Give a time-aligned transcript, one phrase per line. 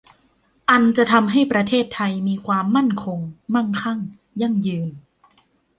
[0.69, 3.19] อันจะทำให้ประเทศไทยมีความมั่นคง
[3.53, 3.99] มั่งคั่ง
[4.41, 4.91] ยั่งยืน